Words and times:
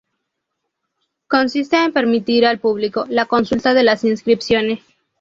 Consiste 1.27 1.77
en 1.77 1.93
permitir 1.93 2.43
al 2.47 2.57
público 2.59 3.05
la 3.07 3.27
consulta 3.27 3.75
de 3.75 3.83
las 3.83 4.03
inscripciones. 4.03 4.79